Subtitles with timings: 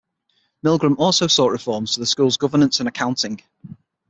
[0.65, 3.39] Milgram also sought reforms to the school's governance and accounting.